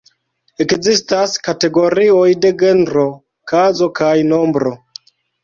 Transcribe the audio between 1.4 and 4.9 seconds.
kategorioj de genro, kazo kaj nombro.